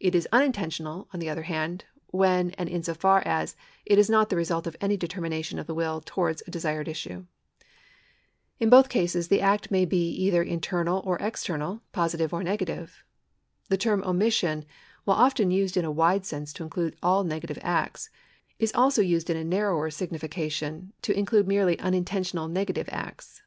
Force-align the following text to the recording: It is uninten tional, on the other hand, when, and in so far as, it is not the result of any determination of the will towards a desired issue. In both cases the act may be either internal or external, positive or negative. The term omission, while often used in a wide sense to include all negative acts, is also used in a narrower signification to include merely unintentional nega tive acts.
It 0.00 0.16
is 0.16 0.26
uninten 0.32 0.66
tional, 0.66 1.06
on 1.14 1.20
the 1.20 1.30
other 1.30 1.44
hand, 1.44 1.84
when, 2.08 2.50
and 2.58 2.68
in 2.68 2.82
so 2.82 2.92
far 2.92 3.20
as, 3.24 3.54
it 3.86 4.00
is 4.00 4.10
not 4.10 4.28
the 4.28 4.34
result 4.34 4.66
of 4.66 4.76
any 4.80 4.96
determination 4.96 5.60
of 5.60 5.68
the 5.68 5.76
will 5.76 6.00
towards 6.00 6.42
a 6.42 6.50
desired 6.50 6.88
issue. 6.88 7.26
In 8.58 8.68
both 8.68 8.88
cases 8.88 9.28
the 9.28 9.40
act 9.40 9.70
may 9.70 9.84
be 9.84 10.08
either 10.08 10.42
internal 10.42 11.02
or 11.06 11.18
external, 11.18 11.82
positive 11.92 12.34
or 12.34 12.42
negative. 12.42 13.04
The 13.68 13.76
term 13.76 14.02
omission, 14.02 14.64
while 15.04 15.18
often 15.18 15.52
used 15.52 15.76
in 15.76 15.84
a 15.84 15.92
wide 15.92 16.26
sense 16.26 16.52
to 16.54 16.64
include 16.64 16.96
all 17.00 17.22
negative 17.22 17.60
acts, 17.62 18.10
is 18.58 18.74
also 18.74 19.02
used 19.02 19.30
in 19.30 19.36
a 19.36 19.44
narrower 19.44 19.88
signification 19.88 20.92
to 21.02 21.16
include 21.16 21.46
merely 21.46 21.78
unintentional 21.78 22.48
nega 22.48 22.74
tive 22.74 22.88
acts. 22.90 23.40